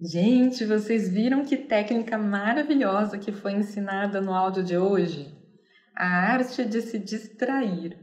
Gente, 0.01 0.65
vocês 0.65 1.07
viram 1.07 1.45
que 1.45 1.55
técnica 1.55 2.17
maravilhosa 2.17 3.19
que 3.19 3.31
foi 3.31 3.53
ensinada 3.53 4.19
no 4.19 4.33
áudio 4.33 4.63
de 4.63 4.75
hoje? 4.75 5.31
A 5.95 6.07
arte 6.07 6.65
de 6.65 6.81
se 6.81 6.97
distrair. 6.97 7.95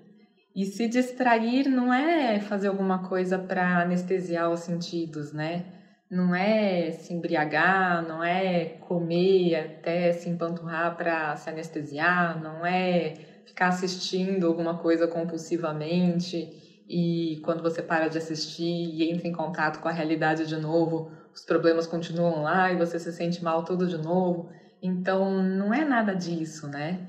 E 0.54 0.64
se 0.64 0.86
distrair 0.86 1.68
não 1.68 1.92
é 1.92 2.38
fazer 2.38 2.68
alguma 2.68 3.08
coisa 3.08 3.36
para 3.36 3.82
anestesiar 3.82 4.48
os 4.48 4.60
sentidos, 4.60 5.32
né? 5.32 5.81
Não 6.12 6.34
é 6.34 6.92
se 6.92 7.14
embriagar, 7.14 8.02
não 8.06 8.22
é 8.22 8.66
comer 8.80 9.54
até 9.56 10.12
se 10.12 10.28
empanturrar 10.28 10.94
para 10.94 11.34
se 11.36 11.48
anestesiar, 11.48 12.38
não 12.38 12.66
é 12.66 13.14
ficar 13.46 13.68
assistindo 13.68 14.46
alguma 14.46 14.78
coisa 14.78 15.08
compulsivamente 15.08 16.50
e 16.86 17.40
quando 17.42 17.62
você 17.62 17.82
para 17.82 18.08
de 18.08 18.18
assistir 18.18 18.62
e 18.62 19.10
entra 19.10 19.26
em 19.26 19.32
contato 19.32 19.80
com 19.80 19.88
a 19.88 19.92
realidade 19.92 20.46
de 20.46 20.56
novo, 20.58 21.10
os 21.34 21.46
problemas 21.46 21.86
continuam 21.86 22.42
lá 22.42 22.70
e 22.70 22.76
você 22.76 22.98
se 22.98 23.10
sente 23.10 23.42
mal 23.42 23.64
tudo 23.64 23.88
de 23.88 23.96
novo. 23.96 24.50
Então, 24.82 25.42
não 25.42 25.72
é 25.72 25.82
nada 25.82 26.14
disso, 26.14 26.68
né? 26.68 27.00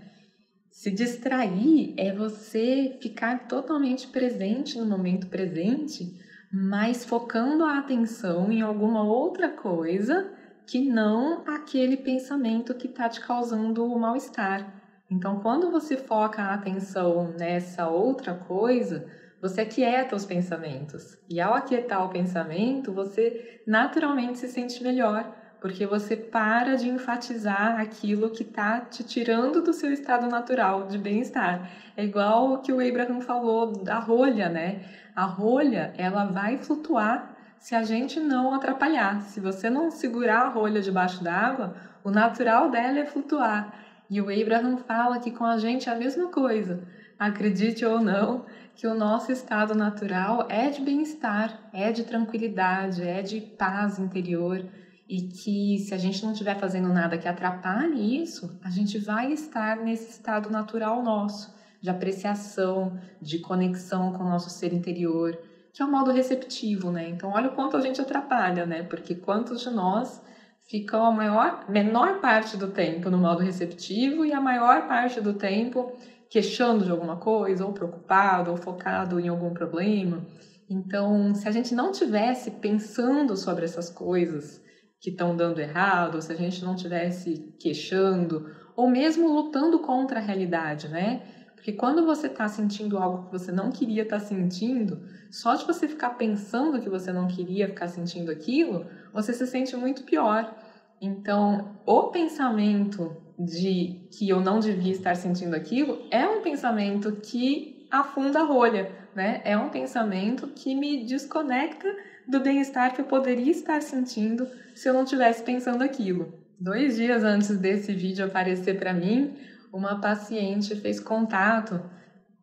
Se 0.72 0.92
distrair 0.92 1.94
é 1.98 2.12
você 2.14 2.98
ficar 3.02 3.48
totalmente 3.48 4.08
presente 4.08 4.78
no 4.78 4.86
momento 4.86 5.28
presente, 5.28 6.14
mas 6.56 7.04
focando 7.04 7.66
a 7.66 7.80
atenção 7.80 8.52
em 8.52 8.62
alguma 8.62 9.04
outra 9.04 9.50
coisa 9.50 10.32
que 10.68 10.88
não 10.88 11.42
aquele 11.48 11.98
pensamento 11.98 12.76
que 12.76 12.86
está 12.86 13.10
te 13.10 13.20
causando 13.20 13.84
o 13.84 14.00
mal-estar. 14.00 14.72
Então, 15.10 15.40
quando 15.40 15.72
você 15.72 15.98
foca 15.98 16.44
a 16.44 16.54
atenção 16.54 17.34
nessa 17.40 17.88
outra 17.88 18.36
coisa, 18.36 19.04
você 19.42 19.62
aquieta 19.62 20.16
os 20.16 20.26
pensamentos. 20.26 21.18
E 21.28 21.42
ao 21.42 21.56
aquietar 21.56 22.06
o 22.06 22.10
pensamento, 22.10 22.94
você 22.94 23.64
naturalmente 23.66 24.38
se 24.38 24.48
sente 24.48 24.84
melhor, 24.84 25.36
porque 25.63 25.88
você 25.88 26.17
para 26.17 26.75
de 26.75 26.89
enfatizar 26.89 27.79
aquilo 27.79 28.29
que 28.29 28.43
está 28.43 28.82
te 28.82 29.01
tirando 29.01 29.62
do 29.62 29.72
seu 29.72 29.93
estado 29.93 30.27
natural 30.27 30.88
de 30.88 30.98
bem-estar. 30.98 31.72
É 31.96 32.03
igual 32.03 32.51
o 32.51 32.58
que 32.58 32.74
o 32.74 32.86
Abraham 32.86 33.22
falou 33.22 33.72
da 33.72 33.98
rolha, 33.98 34.50
né? 34.50 34.82
A 35.15 35.24
rolha, 35.24 35.93
ela 35.98 36.25
vai 36.25 36.58
flutuar 36.58 37.34
se 37.60 37.75
a 37.75 37.82
gente 37.82 38.20
não 38.20 38.53
atrapalhar. 38.53 39.22
Se 39.22 39.39
você 39.39 39.70
não 39.70 39.89
segurar 39.89 40.41
a 40.41 40.50
rolha 40.50 40.82
debaixo 40.82 41.24
d'água, 41.24 41.74
o 42.03 42.12
natural 42.12 42.70
dela 42.70 43.00
é 43.00 43.05
flutuar. 43.05 43.74
E 44.10 44.20
o 44.20 44.25
Abraham 44.29 44.75
fala 44.75 45.17
que 45.17 45.32
com 45.32 45.46
a 45.46 45.58
gente 45.58 45.88
é 45.88 45.93
a 45.93 45.96
mesma 45.96 46.27
coisa. 46.27 46.84
Acredite 47.17 47.86
ou 47.86 48.01
não, 48.01 48.43
que 48.75 48.86
o 48.86 48.93
nosso 48.93 49.32
estado 49.32 49.74
natural 49.74 50.46
é 50.50 50.70
de 50.70 50.82
bem-estar, 50.82 51.58
é 51.72 51.89
de 51.93 52.03
tranquilidade, 52.03 53.01
é 53.01 53.22
de 53.22 53.39
paz 53.39 53.98
interior 53.98 54.62
e 55.08 55.22
que 55.22 55.80
se 55.80 55.94
a 55.94 55.98
gente 55.98 56.24
não 56.24 56.32
estiver 56.32 56.60
fazendo 56.60 56.90
nada 56.90 57.18
que 57.18 57.28
atrapalhe 57.28 58.22
isso, 58.22 58.58
a 58.64 58.70
gente 58.70 58.98
vai 58.98 59.32
estar 59.32 59.78
nesse 59.78 60.10
estado 60.10 60.50
natural 60.50 61.04
nosso, 61.04 61.54
de 61.82 61.90
apreciação, 61.90 62.98
de 63.22 63.40
conexão 63.40 64.14
com 64.14 64.24
o 64.24 64.30
nosso 64.30 64.50
ser 64.50 64.72
interior, 64.72 65.38
que 65.74 65.82
é 65.82 65.86
o 65.86 65.92
modo 65.92 66.12
receptivo, 66.12 66.92
né? 66.92 67.10
Então, 67.10 67.32
olha 67.32 67.50
o 67.50 67.56
quanto 67.56 67.76
a 67.76 67.82
gente 67.82 68.00
atrapalha, 68.00 68.66
né? 68.66 68.84
Porque 68.84 69.16
quantos 69.16 69.62
de 69.62 69.70
nós 69.70 70.22
ficam 70.68 71.06
a 71.06 71.12
maior, 71.12 71.66
menor 71.68 72.22
parte 72.22 72.56
do 72.56 72.70
tempo 72.70 73.10
no 73.10 73.18
modo 73.18 73.42
receptivo 73.42 74.24
e 74.24 74.32
a 74.32 74.40
maior 74.40 74.88
parte 74.88 75.20
do 75.20 75.34
tempo 75.34 75.92
queixando 76.30 76.86
de 76.86 76.92
alguma 76.92 77.18
coisa, 77.18 77.66
ou 77.66 77.74
preocupado, 77.74 78.50
ou 78.50 78.58
focado 78.58 79.20
em 79.20 79.28
algum 79.28 79.54
problema. 79.54 80.26
Então, 80.70 81.36
se 81.36 81.48
a 81.48 81.52
gente 81.52 81.76
não 81.76 81.92
tivesse 81.92 82.50
pensando 82.50 83.36
sobre 83.36 83.66
essas 83.66 83.90
coisas 83.90 84.64
que 85.04 85.10
estão 85.10 85.36
dando 85.36 85.60
errado, 85.60 86.22
se 86.22 86.32
a 86.32 86.36
gente 86.36 86.64
não 86.64 86.78
tivesse 86.78 87.54
queixando, 87.60 88.50
ou 88.74 88.90
mesmo 88.90 89.28
lutando 89.28 89.78
contra 89.80 90.18
a 90.18 90.24
realidade, 90.24 90.88
né? 90.88 91.22
Porque 91.54 91.74
quando 91.74 92.06
você 92.06 92.28
está 92.28 92.48
sentindo 92.48 92.98
algo 92.98 93.26
que 93.26 93.32
você 93.32 93.52
não 93.52 93.70
queria 93.70 94.04
estar 94.04 94.20
tá 94.20 94.26
sentindo, 94.26 95.04
só 95.30 95.56
de 95.56 95.66
você 95.66 95.90
ficar 95.90 96.12
pensando 96.12 96.80
que 96.80 96.90
você 96.90 97.12
não 97.12 97.28
queria 97.28 97.68
ficar 97.68 97.90
sentindo 97.90 98.32
aquilo, 98.32 98.86
você 99.12 99.34
se 99.34 99.46
sente 99.46 99.76
muito 99.76 100.04
pior. 100.04 100.56
Então, 101.02 101.82
o 101.86 102.04
pensamento 102.04 103.14
de 103.38 104.08
que 104.18 104.30
eu 104.30 104.40
não 104.40 104.58
devia 104.58 104.94
estar 104.94 105.16
sentindo 105.18 105.54
aquilo 105.54 106.08
é 106.12 106.26
um 106.26 106.42
pensamento 106.42 107.12
que 107.18 107.86
afunda 107.92 108.40
a 108.40 108.44
rolha, 108.44 108.90
né? 109.14 109.42
É 109.44 109.58
um 109.58 109.70
pensamento 109.70 110.48
que 110.48 110.74
me 110.74 111.06
desconecta 111.06 111.94
do 112.27 112.39
bem-estar 112.39 112.94
que 112.94 113.01
eu 113.01 113.06
poderia 113.06 113.51
estar 113.51 113.82
sentindo 113.82 114.48
se 114.75 114.88
eu 114.88 114.94
não 114.94 115.03
estivesse 115.03 115.44
pensando 115.44 115.84
aquilo. 115.84 116.34
Dois 116.60 116.96
dias 116.96 117.24
antes 117.24 117.58
desse 117.58 117.94
vídeo 117.94 118.25
aparecer 118.25 118.80
para 118.80 118.94
mim, 118.94 119.36
uma 119.72 120.00
paciente 120.00 120.75
fez 120.75 121.00
contato 121.00 121.82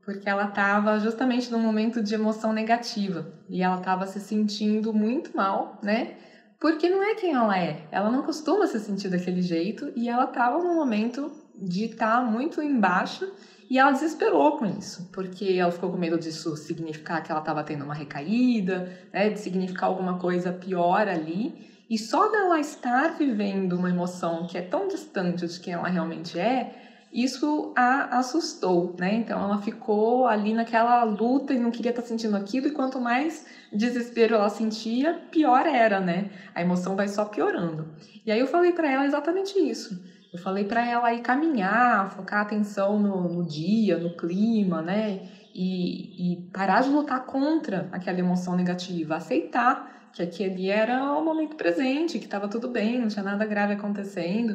porque 0.04 0.28
ela 0.28 0.46
estava 0.46 0.98
justamente 0.98 1.50
num 1.52 1.60
momento 1.60 2.02
de 2.02 2.14
emoção 2.14 2.52
negativa 2.52 3.32
e 3.48 3.62
ela 3.62 3.78
estava 3.78 4.06
se 4.06 4.20
sentindo 4.20 4.92
muito 4.92 5.36
mal, 5.36 5.78
né? 5.82 6.16
Porque 6.58 6.88
não 6.88 7.02
é 7.02 7.14
quem 7.14 7.32
ela 7.32 7.58
é. 7.58 7.86
Ela 7.90 8.10
não 8.10 8.22
costuma 8.22 8.66
se 8.66 8.78
sentir 8.80 9.08
daquele 9.08 9.40
jeito 9.40 9.92
e 9.96 10.08
ela 10.08 10.24
estava 10.24 10.58
num 10.58 10.74
momento 10.74 11.30
de 11.56 11.84
estar 11.84 12.16
tá 12.16 12.22
muito 12.22 12.60
embaixo 12.60 13.30
e 13.70 13.78
ela 13.78 13.92
desesperou 13.92 14.58
com 14.58 14.66
isso, 14.66 15.08
porque 15.12 15.56
ela 15.56 15.70
ficou 15.70 15.92
com 15.92 15.96
medo 15.96 16.18
disso 16.18 16.56
significar 16.56 17.22
que 17.22 17.30
ela 17.30 17.40
estava 17.40 17.62
tendo 17.62 17.84
uma 17.84 17.94
recaída, 17.94 18.92
né, 19.12 19.30
de 19.30 19.38
significar 19.38 19.88
alguma 19.88 20.18
coisa 20.18 20.52
pior 20.52 21.06
ali. 21.06 21.70
E 21.88 21.96
só 21.96 22.28
dela 22.28 22.58
estar 22.58 23.16
vivendo 23.16 23.74
uma 23.74 23.88
emoção 23.88 24.44
que 24.48 24.58
é 24.58 24.62
tão 24.62 24.88
distante 24.88 25.46
de 25.46 25.60
quem 25.60 25.74
ela 25.74 25.88
realmente 25.88 26.36
é, 26.36 26.74
isso 27.12 27.72
a 27.76 28.18
assustou, 28.18 28.94
né? 28.98 29.14
Então 29.14 29.40
ela 29.42 29.60
ficou 29.60 30.26
ali 30.26 30.52
naquela 30.52 31.02
luta 31.04 31.52
e 31.52 31.58
não 31.58 31.70
queria 31.70 31.90
estar 31.90 32.02
sentindo 32.02 32.36
aquilo, 32.36 32.68
e 32.68 32.72
quanto 32.72 33.00
mais 33.00 33.46
desespero 33.72 34.34
ela 34.34 34.48
sentia, 34.48 35.14
pior 35.30 35.66
era, 35.66 36.00
né? 36.00 36.30
A 36.54 36.62
emoção 36.62 36.94
vai 36.96 37.08
só 37.08 37.24
piorando. 37.24 37.88
E 38.24 38.30
aí 38.30 38.38
eu 38.38 38.46
falei 38.46 38.72
para 38.72 38.90
ela 38.90 39.06
exatamente 39.06 39.58
isso. 39.58 40.00
Eu 40.32 40.38
falei 40.38 40.64
para 40.64 40.86
ela 40.86 41.12
ir 41.12 41.20
caminhar, 41.20 42.08
focar 42.14 42.40
atenção 42.42 42.98
no, 43.00 43.28
no 43.28 43.46
dia, 43.46 43.98
no 43.98 44.16
clima, 44.16 44.80
né? 44.80 45.20
E, 45.54 46.34
e 46.34 46.36
parar 46.52 46.82
de 46.82 46.90
lutar 46.90 47.26
contra 47.26 47.88
aquela 47.90 48.18
emoção 48.20 48.54
negativa, 48.54 49.16
aceitar 49.16 49.90
que 50.12 50.22
aquele 50.22 50.68
era 50.68 51.12
o 51.12 51.24
momento 51.24 51.56
presente, 51.56 52.18
que 52.18 52.26
estava 52.26 52.48
tudo 52.48 52.68
bem, 52.68 53.00
não 53.00 53.08
tinha 53.08 53.22
nada 53.22 53.44
grave 53.44 53.72
acontecendo 53.72 54.54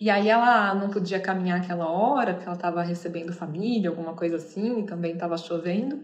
e 0.00 0.10
aí 0.10 0.28
ela 0.28 0.74
não 0.74 0.90
podia 0.90 1.18
caminhar 1.18 1.58
aquela 1.60 1.88
hora, 1.90 2.34
porque 2.34 2.46
ela 2.46 2.56
estava 2.56 2.82
recebendo 2.82 3.32
família, 3.32 3.88
alguma 3.88 4.12
coisa 4.14 4.36
assim, 4.36 4.80
e 4.80 4.84
também 4.84 5.14
estava 5.14 5.38
chovendo. 5.38 5.98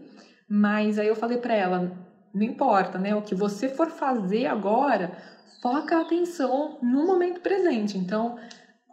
Mas 0.49 0.97
aí 0.97 1.07
eu 1.07 1.15
falei 1.15 1.37
para 1.37 1.53
ela, 1.53 1.91
não 2.33 2.43
importa, 2.43 2.97
né? 2.97 3.15
O 3.15 3.21
que 3.21 3.35
você 3.35 3.69
for 3.69 3.89
fazer 3.89 4.47
agora, 4.47 5.11
foca 5.61 5.97
a 5.97 6.01
atenção 6.01 6.79
no 6.81 7.05
momento 7.05 7.39
presente. 7.41 7.97
Então, 7.97 8.35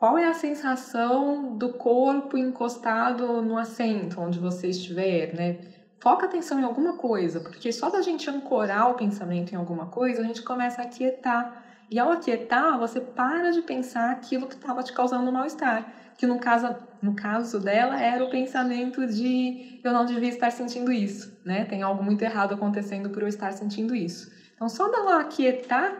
qual 0.00 0.16
é 0.16 0.26
a 0.26 0.32
sensação 0.32 1.58
do 1.58 1.74
corpo 1.74 2.38
encostado 2.38 3.42
no 3.42 3.58
assento 3.58 4.18
onde 4.18 4.38
você 4.38 4.68
estiver, 4.68 5.34
né? 5.34 5.60
Foca 6.02 6.24
atenção 6.24 6.58
em 6.58 6.62
alguma 6.64 6.96
coisa, 6.96 7.38
porque 7.38 7.70
só 7.70 7.90
da 7.90 8.00
gente 8.00 8.30
ancorar 8.30 8.88
o 8.88 8.94
pensamento 8.94 9.52
em 9.52 9.56
alguma 9.56 9.84
coisa, 9.90 10.22
a 10.22 10.24
gente 10.24 10.42
começa 10.42 10.80
a 10.80 10.86
quietar 10.86 11.52
e 11.90 11.98
ao 11.98 12.10
aquietar, 12.10 12.78
você 12.78 12.98
para 12.98 13.50
de 13.50 13.60
pensar 13.60 14.10
aquilo 14.10 14.48
que 14.48 14.54
estava 14.54 14.82
te 14.82 14.90
causando 14.90 15.30
mal-estar. 15.30 15.86
Que 16.16 16.26
no 16.26 16.38
caso, 16.40 16.74
no 17.02 17.14
caso 17.14 17.60
dela 17.60 18.00
era 18.00 18.24
o 18.24 18.30
pensamento 18.30 19.06
de 19.06 19.80
eu 19.84 19.92
não 19.92 20.06
devia 20.06 20.30
estar 20.30 20.50
sentindo 20.50 20.90
isso, 20.90 21.28
né? 21.44 21.66
Tem 21.66 21.82
algo 21.82 22.02
muito 22.02 22.22
errado 22.22 22.54
acontecendo 22.54 23.10
por 23.10 23.20
eu 23.20 23.28
estar 23.28 23.52
sentindo 23.52 23.94
isso. 23.94 24.26
Então, 24.54 24.66
só 24.66 24.88
dela 24.88 25.20
aquietar, 25.20 25.94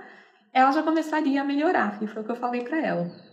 ela 0.54 0.72
já 0.72 0.82
começaria 0.82 1.42
a 1.42 1.44
melhorar. 1.44 1.98
E 2.02 2.06
foi 2.06 2.22
o 2.22 2.24
que 2.24 2.30
eu 2.30 2.36
falei 2.36 2.62
para 2.62 2.80
ela. 2.80 3.29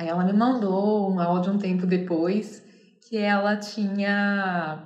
Aí 0.00 0.08
ela 0.08 0.24
me 0.24 0.32
mandou 0.32 1.12
um 1.12 1.20
áudio 1.20 1.52
um 1.52 1.58
tempo 1.58 1.84
depois 1.84 2.62
que 3.02 3.18
ela 3.18 3.54
tinha 3.58 4.82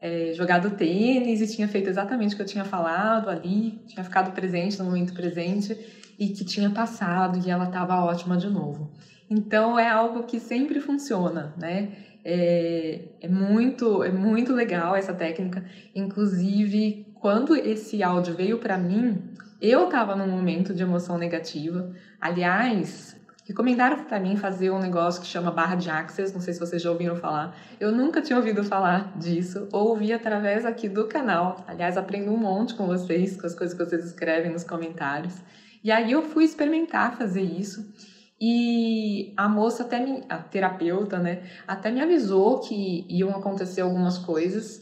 é, 0.00 0.32
jogado 0.34 0.70
tênis 0.76 1.40
e 1.40 1.52
tinha 1.52 1.66
feito 1.66 1.90
exatamente 1.90 2.34
o 2.34 2.36
que 2.36 2.42
eu 2.42 2.46
tinha 2.46 2.64
falado 2.64 3.28
ali, 3.28 3.82
tinha 3.88 4.04
ficado 4.04 4.30
presente 4.32 4.78
no 4.78 4.84
momento 4.84 5.12
presente 5.14 5.76
e 6.16 6.28
que 6.28 6.44
tinha 6.44 6.70
passado 6.70 7.44
e 7.44 7.50
ela 7.50 7.64
estava 7.64 8.00
ótima 8.04 8.36
de 8.36 8.48
novo. 8.48 8.92
Então 9.28 9.76
é 9.76 9.88
algo 9.88 10.22
que 10.22 10.38
sempre 10.38 10.78
funciona, 10.80 11.52
né? 11.56 11.90
É, 12.24 13.08
é, 13.20 13.26
muito 13.28 14.04
é 14.04 14.12
muito 14.12 14.52
legal 14.52 14.94
essa 14.94 15.12
técnica. 15.12 15.64
Inclusive, 15.92 17.04
quando 17.14 17.56
esse 17.56 18.00
áudio 18.00 18.36
veio 18.36 18.58
para 18.58 18.78
mim, 18.78 19.28
Eu 19.60 19.84
estava 19.84 20.16
num 20.16 20.26
momento 20.26 20.72
de 20.72 20.82
emoção 20.82 21.18
negativa. 21.18 21.90
Aliás, 22.18 23.14
recomendaram 23.50 24.04
para 24.04 24.20
mim 24.20 24.36
fazer 24.36 24.70
um 24.70 24.78
negócio 24.78 25.20
que 25.20 25.26
chama 25.26 25.50
barra 25.50 25.74
de 25.74 25.90
Access, 25.90 26.32
não 26.32 26.40
sei 26.40 26.54
se 26.54 26.60
vocês 26.60 26.80
já 26.80 26.88
ouviram 26.88 27.16
falar. 27.16 27.56
Eu 27.80 27.90
nunca 27.90 28.22
tinha 28.22 28.38
ouvido 28.38 28.62
falar 28.62 29.12
disso, 29.18 29.68
ou 29.72 29.88
ouvi 29.88 30.12
através 30.12 30.64
aqui 30.64 30.88
do 30.88 31.08
canal. 31.08 31.64
Aliás, 31.66 31.96
aprendo 31.96 32.30
um 32.30 32.36
monte 32.36 32.74
com 32.74 32.86
vocês, 32.86 33.36
com 33.36 33.46
as 33.48 33.54
coisas 33.54 33.76
que 33.76 33.84
vocês 33.84 34.04
escrevem 34.04 34.52
nos 34.52 34.62
comentários. 34.62 35.34
E 35.82 35.90
aí 35.90 36.12
eu 36.12 36.22
fui 36.22 36.44
experimentar 36.44 37.16
fazer 37.16 37.42
isso. 37.42 37.92
E 38.40 39.34
a 39.36 39.48
moça 39.48 39.82
até 39.82 39.98
me, 39.98 40.22
a 40.28 40.38
terapeuta, 40.38 41.18
né, 41.18 41.42
até 41.66 41.90
me 41.90 42.00
avisou 42.00 42.60
que 42.60 43.04
iam 43.08 43.30
acontecer 43.30 43.80
algumas 43.80 44.16
coisas 44.16 44.80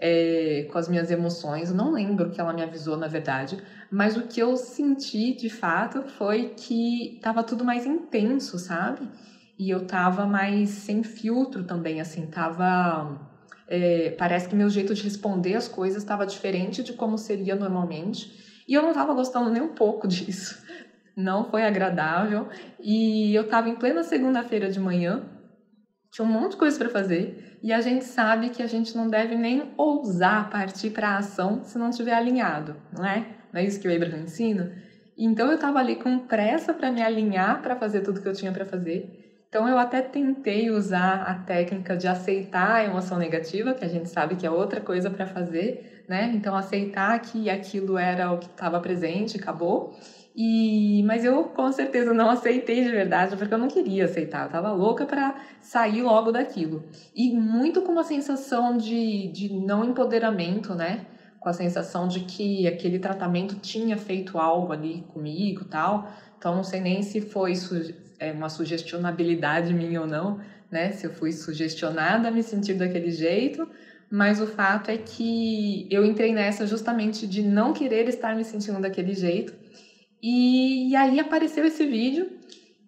é, 0.00 0.64
com 0.70 0.78
as 0.78 0.88
minhas 0.88 1.10
emoções. 1.10 1.72
Não 1.72 1.92
lembro 1.92 2.30
que 2.30 2.40
ela 2.40 2.52
me 2.52 2.62
avisou, 2.62 2.96
na 2.96 3.08
verdade, 3.08 3.56
mas 3.90 4.16
o 4.16 4.22
que 4.22 4.40
eu 4.40 4.56
senti 4.56 5.34
de 5.34 5.48
fato 5.48 6.02
foi 6.02 6.54
que 6.56 7.14
estava 7.16 7.42
tudo 7.42 7.64
mais 7.64 7.84
intenso, 7.84 8.58
sabe? 8.58 9.10
E 9.58 9.68
eu 9.70 9.86
tava 9.86 10.26
mais 10.26 10.70
sem 10.70 11.02
filtro 11.02 11.64
também, 11.64 12.00
assim, 12.00 12.26
tava. 12.26 13.18
É, 13.70 14.10
parece 14.16 14.48
que 14.48 14.54
meu 14.54 14.70
jeito 14.70 14.94
de 14.94 15.02
responder 15.02 15.54
as 15.54 15.68
coisas 15.68 16.02
estava 16.02 16.24
diferente 16.24 16.82
de 16.82 16.92
como 16.94 17.18
seria 17.18 17.54
normalmente. 17.56 18.26
E 18.66 18.74
eu 18.74 18.82
não 18.82 18.90
estava 18.90 19.12
gostando 19.12 19.50
nem 19.50 19.60
um 19.60 19.74
pouco 19.74 20.06
disso 20.08 20.54
não 21.18 21.44
foi 21.50 21.64
agradável. 21.64 22.46
E 22.80 23.34
eu 23.34 23.42
estava 23.42 23.68
em 23.68 23.74
plena 23.74 24.04
segunda-feira 24.04 24.70
de 24.70 24.78
manhã, 24.78 25.20
tinha 26.10 26.26
um 26.26 26.30
monte 26.30 26.52
de 26.52 26.56
coisa 26.56 26.78
para 26.78 26.88
fazer, 26.88 27.58
e 27.62 27.72
a 27.72 27.80
gente 27.80 28.04
sabe 28.04 28.50
que 28.50 28.62
a 28.62 28.66
gente 28.66 28.96
não 28.96 29.08
deve 29.08 29.34
nem 29.34 29.72
ousar 29.76 30.48
partir 30.48 30.90
para 30.90 31.10
a 31.10 31.18
ação 31.18 31.62
se 31.64 31.78
não 31.78 31.90
estiver 31.90 32.14
alinhado, 32.14 32.76
não 32.92 33.04
é? 33.04 33.26
Não 33.52 33.60
é 33.60 33.64
isso 33.64 33.80
que 33.80 33.88
o 33.88 33.94
Abraham 33.94 34.22
ensina? 34.22 34.72
Então 35.16 35.48
eu 35.48 35.56
estava 35.56 35.78
ali 35.80 35.96
com 35.96 36.18
pressa 36.20 36.72
para 36.72 36.92
me 36.92 37.02
alinhar 37.02 37.60
para 37.60 37.74
fazer 37.74 38.02
tudo 38.02 38.22
que 38.22 38.28
eu 38.28 38.32
tinha 38.32 38.52
para 38.52 38.64
fazer. 38.64 39.24
Então 39.48 39.66
eu 39.66 39.78
até 39.78 40.02
tentei 40.02 40.70
usar 40.70 41.22
a 41.22 41.34
técnica 41.34 41.96
de 41.96 42.06
aceitar 42.06 42.76
a 42.76 42.84
emoção 42.84 43.18
negativa, 43.18 43.74
que 43.74 43.84
a 43.84 43.88
gente 43.88 44.08
sabe 44.08 44.36
que 44.36 44.46
é 44.46 44.50
outra 44.50 44.80
coisa 44.80 45.10
para 45.10 45.26
fazer, 45.26 46.04
né? 46.08 46.30
Então 46.34 46.54
aceitar 46.54 47.18
que 47.20 47.50
aquilo 47.50 47.98
era 47.98 48.30
o 48.30 48.38
que 48.38 48.46
estava 48.46 48.78
presente, 48.78 49.38
acabou 49.38 49.98
e, 50.40 51.02
mas 51.02 51.24
eu 51.24 51.42
com 51.46 51.72
certeza 51.72 52.14
não 52.14 52.30
aceitei 52.30 52.84
de 52.84 52.92
verdade, 52.92 53.36
porque 53.36 53.52
eu 53.52 53.58
não 53.58 53.66
queria 53.66 54.04
aceitar, 54.04 54.44
eu 54.44 54.48
tava 54.48 54.70
louca 54.70 55.04
para 55.04 55.34
sair 55.60 56.00
logo 56.00 56.30
daquilo. 56.30 56.84
E 57.12 57.32
muito 57.32 57.82
com 57.82 57.90
uma 57.90 58.04
sensação 58.04 58.76
de, 58.76 59.26
de 59.32 59.52
não 59.52 59.84
empoderamento, 59.84 60.76
né? 60.76 61.04
Com 61.40 61.48
a 61.48 61.52
sensação 61.52 62.06
de 62.06 62.20
que 62.20 62.68
aquele 62.68 63.00
tratamento 63.00 63.56
tinha 63.56 63.96
feito 63.96 64.38
algo 64.38 64.72
ali 64.72 65.04
comigo 65.08 65.64
tal. 65.64 66.08
Então 66.38 66.54
não 66.54 66.62
sei 66.62 66.80
nem 66.80 67.02
se 67.02 67.20
foi 67.20 67.54
é, 68.20 68.30
uma 68.30 68.48
sugestionabilidade 68.48 69.74
minha 69.74 70.00
ou 70.00 70.06
não, 70.06 70.38
né? 70.70 70.92
Se 70.92 71.04
eu 71.04 71.10
fui 71.10 71.32
sugestionada 71.32 72.28
a 72.28 72.30
me 72.30 72.44
sentir 72.44 72.74
daquele 72.74 73.10
jeito, 73.10 73.68
mas 74.08 74.40
o 74.40 74.46
fato 74.46 74.88
é 74.88 74.98
que 74.98 75.88
eu 75.90 76.04
entrei 76.04 76.32
nessa 76.32 76.64
justamente 76.64 77.26
de 77.26 77.42
não 77.42 77.72
querer 77.72 78.08
estar 78.08 78.36
me 78.36 78.44
sentindo 78.44 78.80
daquele 78.80 79.14
jeito 79.14 79.57
e, 80.22 80.90
e 80.90 80.96
aí 80.96 81.18
apareceu 81.20 81.64
esse 81.64 81.86
vídeo 81.86 82.28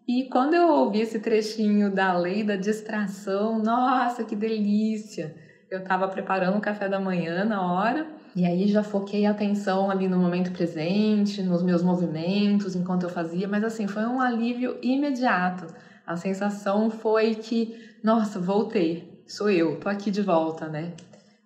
e 0.07 0.25
quando 0.25 0.55
eu 0.55 0.69
ouvi 0.69 1.01
esse 1.01 1.21
trechinho 1.21 1.89
da 1.95 2.13
lei 2.13 2.43
da 2.43 2.57
distração, 2.57 3.63
nossa, 3.63 4.25
que 4.25 4.35
delícia! 4.35 5.35
Eu 5.71 5.79
estava 5.79 6.09
preparando 6.09 6.59
o 6.59 6.61
café 6.61 6.89
da 6.89 6.99
manhã 6.99 7.45
na 7.45 7.63
hora 7.65 8.09
e 8.35 8.45
aí 8.45 8.67
já 8.67 8.83
foquei 8.83 9.25
a 9.25 9.31
atenção 9.31 9.89
ali 9.89 10.09
no 10.09 10.19
momento 10.19 10.51
presente, 10.51 11.43
nos 11.43 11.63
meus 11.63 11.83
movimentos 11.83 12.75
enquanto 12.75 13.05
eu 13.05 13.09
fazia, 13.09 13.47
mas 13.47 13.63
assim, 13.63 13.87
foi 13.87 14.05
um 14.05 14.21
alívio 14.21 14.77
imediato. 14.83 15.67
A 16.05 16.17
sensação 16.17 16.91
foi 16.91 17.37
que, 17.37 17.79
nossa, 18.03 18.41
voltei, 18.41 19.09
sou 19.29 19.49
eu, 19.49 19.79
tô 19.79 19.89
aqui 19.89 20.11
de 20.11 20.23
volta, 20.23 20.69
né? 20.69 20.93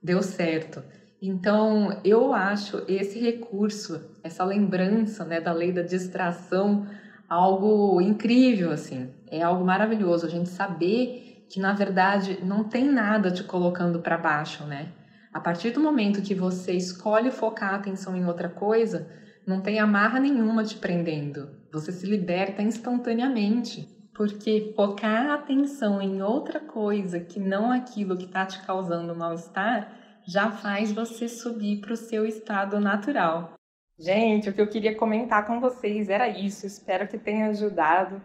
Deu 0.02 0.22
certo. 0.22 0.82
Então, 1.26 2.02
eu 2.04 2.34
acho 2.34 2.84
esse 2.86 3.18
recurso, 3.18 3.98
essa 4.22 4.44
lembrança 4.44 5.24
né, 5.24 5.40
da 5.40 5.54
lei 5.54 5.72
da 5.72 5.80
distração, 5.80 6.86
algo 7.26 7.98
incrível, 7.98 8.70
assim. 8.70 9.08
É 9.30 9.40
algo 9.40 9.64
maravilhoso 9.64 10.26
a 10.26 10.28
gente 10.28 10.50
saber 10.50 11.46
que, 11.48 11.58
na 11.58 11.72
verdade, 11.72 12.40
não 12.44 12.62
tem 12.62 12.84
nada 12.84 13.30
te 13.30 13.42
colocando 13.42 14.00
para 14.00 14.18
baixo, 14.18 14.66
né? 14.66 14.92
A 15.32 15.40
partir 15.40 15.70
do 15.70 15.80
momento 15.80 16.20
que 16.20 16.34
você 16.34 16.72
escolhe 16.72 17.30
focar 17.30 17.72
a 17.72 17.76
atenção 17.76 18.14
em 18.14 18.26
outra 18.26 18.50
coisa, 18.50 19.08
não 19.46 19.62
tem 19.62 19.80
amarra 19.80 20.20
nenhuma 20.20 20.62
te 20.62 20.76
prendendo. 20.76 21.48
Você 21.72 21.90
se 21.90 22.04
liberta 22.04 22.60
instantaneamente. 22.60 23.88
Porque 24.14 24.74
focar 24.76 25.30
a 25.30 25.34
atenção 25.36 26.02
em 26.02 26.20
outra 26.20 26.60
coisa 26.60 27.18
que 27.18 27.40
não 27.40 27.72
aquilo 27.72 28.14
que 28.14 28.26
está 28.26 28.44
te 28.44 28.60
causando 28.60 29.16
mal-estar 29.16 30.03
já 30.26 30.50
faz 30.50 30.92
você 30.92 31.28
subir 31.28 31.80
para 31.80 31.92
o 31.92 31.96
seu 31.96 32.26
estado 32.26 32.80
natural. 32.80 33.52
Gente, 33.98 34.48
o 34.48 34.52
que 34.52 34.60
eu 34.60 34.66
queria 34.66 34.96
comentar 34.96 35.46
com 35.46 35.60
vocês 35.60 36.08
era 36.08 36.28
isso. 36.28 36.66
Espero 36.66 37.06
que 37.06 37.18
tenha 37.18 37.46
ajudado. 37.46 38.20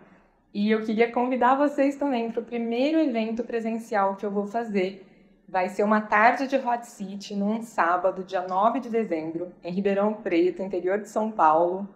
E 0.54 0.72
eu 0.72 0.84
queria 0.84 1.12
convidar 1.12 1.56
vocês 1.56 1.96
também 1.96 2.32
para 2.32 2.42
o 2.42 2.46
primeiro 2.46 2.98
evento 3.00 3.44
presencial 3.44 4.16
que 4.16 4.26
eu 4.26 4.32
vou 4.32 4.48
fazer. 4.48 5.06
Vai 5.48 5.70
ser 5.70 5.84
uma 5.84 6.02
tarde 6.02 6.48
de 6.48 6.56
Hot 6.56 6.88
City, 6.88 7.36
num 7.36 7.62
sábado, 7.62 8.24
dia 8.24 8.42
9 8.42 8.80
de 8.80 8.90
dezembro, 8.90 9.52
em 9.64 9.72
Ribeirão 9.72 10.14
Preto, 10.14 10.62
interior 10.62 11.00
de 11.00 11.10
São 11.10 11.32
Paulo. 11.32 11.88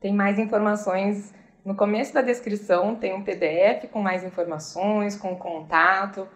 Tem 0.00 0.12
mais 0.12 0.38
informações 0.38 1.34
no 1.64 1.74
começo 1.74 2.14
da 2.14 2.22
descrição, 2.22 2.94
tem 2.94 3.14
um 3.14 3.22
PDF 3.22 3.88
com 3.90 4.00
mais 4.00 4.24
informações, 4.24 5.16
com 5.16 5.36
contato, 5.36 6.26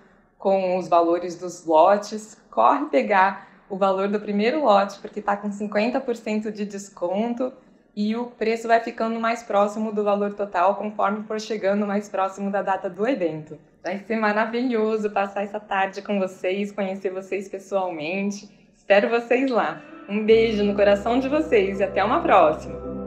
com 0.43 0.77
os 0.77 0.89
valores 0.89 1.37
dos 1.37 1.65
lotes 1.65 2.37
corre 2.51 2.87
pegar 2.87 3.49
o 3.71 3.77
valor 3.77 4.09
do 4.09 4.19
primeiro 4.19 4.65
lote, 4.65 4.99
porque 4.99 5.21
está 5.21 5.37
com 5.37 5.49
50% 5.49 6.51
de 6.51 6.67
desconto 6.67 7.53
e 7.95 8.17
o 8.17 8.27
preço 8.27 8.67
vai 8.67 8.81
ficando 8.81 9.21
mais 9.21 9.45
próximo 9.45 9.93
do 9.93 10.03
valor 10.03 10.35
total 10.35 10.75
conforme 10.75 11.23
for 11.23 11.41
chegando 11.41 11.87
mais 11.87 12.09
próximo 12.09 12.51
da 12.51 12.61
data 12.61 12.91
do 12.91 13.07
evento. 13.07 13.57
Vai 13.85 14.01
ser 14.01 14.17
maravilhoso 14.17 15.11
passar 15.11 15.45
essa 15.45 15.61
tarde 15.61 16.03
com 16.03 16.19
vocês, 16.19 16.73
conhecer 16.73 17.11
vocês 17.11 17.49
pessoalmente. 17.49 18.51
Espero 18.75 19.09
vocês 19.09 19.49
lá. 19.49 19.81
Um 20.09 20.27
beijo 20.27 20.65
no 20.65 20.75
coração 20.75 21.21
de 21.21 21.29
vocês 21.29 21.79
e 21.79 21.85
até 21.85 22.03
uma 22.03 22.21
próxima! 22.21 23.02